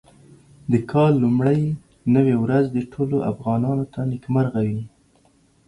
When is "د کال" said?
0.71-1.13